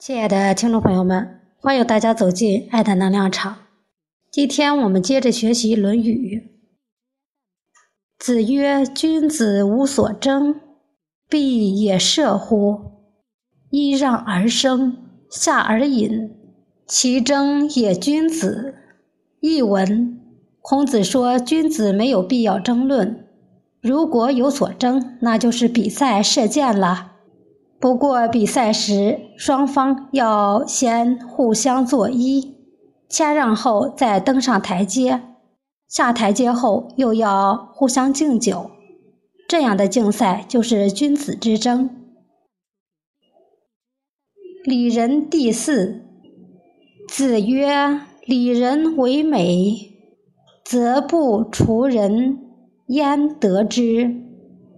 [0.00, 3.58] 亲爱的听众朋友们，欢迎大家走进爱的能量场。
[4.30, 6.38] 今天我们接着学习《论语》。
[8.18, 10.58] 子曰：“君子无所争，
[11.28, 12.80] 必也射乎？
[13.72, 14.96] 揖让而生，
[15.30, 16.30] 下而饮，
[16.86, 18.76] 其争也君子。”
[19.40, 20.18] 译文：
[20.62, 23.26] 孔子说，君子没有必要争论，
[23.82, 27.08] 如果有所争，那就是比赛射箭了。
[27.80, 32.52] 不过比赛时，双方要先互相作揖，
[33.08, 35.22] 谦让后再登上台阶，
[35.88, 38.70] 下台阶后又要互相敬酒，
[39.48, 41.88] 这样的竞赛就是君子之争。
[44.64, 46.02] 礼仁第四，
[47.08, 49.74] 子曰：“礼仁为美，
[50.62, 52.38] 则不除人
[52.88, 54.14] 焉得之。”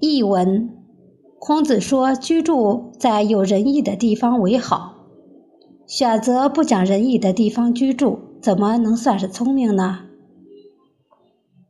[0.01, 0.82] 译文。
[1.45, 4.95] 孔子说：“居住在有仁义的地方为好，
[5.89, 10.05] 选择不讲仁义的地方居住，怎么能算是聪明呢？”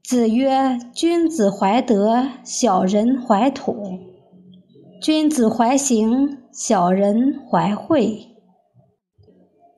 [0.04, 3.72] 子曰：“君子怀德，小人怀土；
[5.00, 8.26] 君子怀行，小人怀惠。”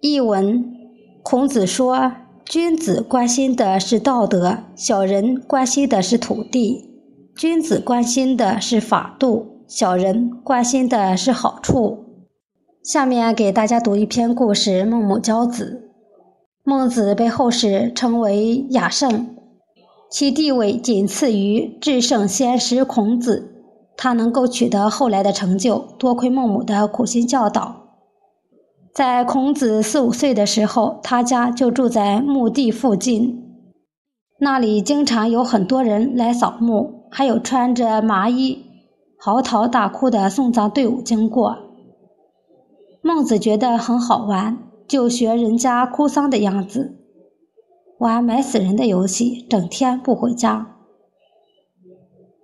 [0.02, 0.74] 译文：
[1.22, 2.10] 孔子说，
[2.44, 6.84] 君子关心的是道德，小人关心的是土地；
[7.36, 9.53] 君子关心的是法度。
[9.66, 12.04] 小人关心的是好处。
[12.82, 15.90] 下面给大家读一篇故事：孟母教子。
[16.62, 19.34] 孟子被后世称为雅圣，
[20.10, 23.50] 其地位仅次于至圣先师孔子。
[23.96, 27.76] 他能够取得后来的成就，多亏孟母的苦心教导。
[28.92, 33.42] 在孔子四五岁的时候，他家就住在墓地附近，
[34.40, 38.73] 那里经常有很多人来扫墓，还有穿着麻衣。
[39.24, 41.56] 嚎啕大哭的送葬队伍经过，
[43.00, 46.98] 孟子觉得很好玩，就学人家哭丧的样子，
[47.96, 50.76] 玩埋死人的游戏，整天不回家。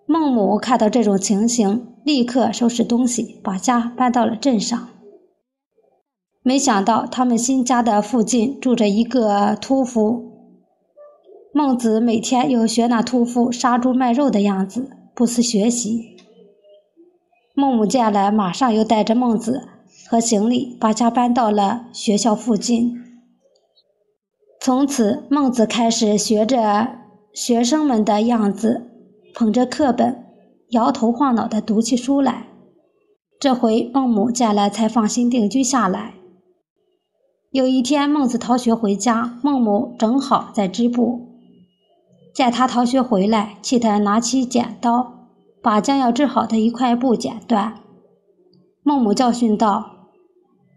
[0.06, 4.88] 孟母看到这种情形，立刻收拾东西，把家搬到了镇上。
[6.42, 10.54] 没想到他们新家的附近住着一个屠夫，
[11.52, 16.09] 孟子每天又学那屠夫杀猪卖肉的样子，不思学习。
[17.60, 19.68] 孟母见了，马上又带着孟子
[20.08, 22.98] 和行李，把家搬到了学校附近。
[24.58, 26.88] 从此，孟子开始学着
[27.34, 28.90] 学生们的样子，
[29.34, 30.24] 捧着课本，
[30.70, 32.46] 摇头晃脑地读起书来。
[33.38, 36.14] 这回孟母见了，才放心定居下来。
[37.50, 41.28] 有一天，孟子逃学回家，孟母正好在织布，
[42.34, 45.19] 见他逃学回来，气得拿起剪刀。
[45.62, 47.80] 把将要织好的一块布剪断，
[48.82, 50.08] 孟母教训道：“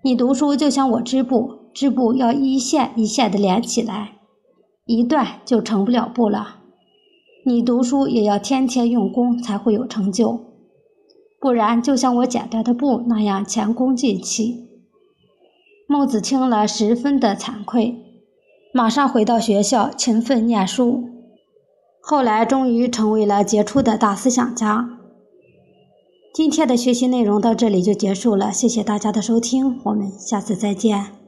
[0.03, 4.17] 你读书就像我织布，织布要一线一线的连起来，
[4.85, 6.57] 一断就成不了布了。
[7.45, 10.39] 你读书也要天天用功，才会有成就，
[11.39, 14.67] 不然就像我剪断的布那样前功尽弃。”
[15.87, 17.97] 孟子听了十分的惭愧，
[18.73, 21.12] 马上回到学校勤奋念书。
[22.05, 24.99] 后来终于成为了杰出的大思想家。
[26.33, 31.22] 今天的学习内容到这里就结束了，谢谢大家的收听，我们下次再见。